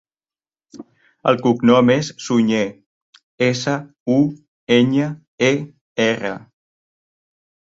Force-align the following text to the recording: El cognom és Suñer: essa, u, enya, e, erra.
El 1.31 1.35
cognom 1.47 1.91
és 1.95 2.09
Suñer: 2.27 2.63
essa, 3.49 3.75
u, 4.17 4.19
enya, 4.79 5.11
e, 5.51 5.53
erra. 6.09 6.37